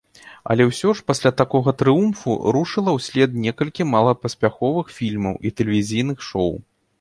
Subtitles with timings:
[0.51, 6.51] Але ўсё ж пасля такога трыумфу рушыла ўслед некалькі малапаспяховых фільмаў і тэлевізійных шоў.